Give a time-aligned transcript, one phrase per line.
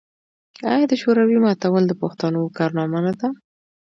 [0.71, 3.27] آیا د شوروي ماتول د پښتنو کارنامه نه ده؟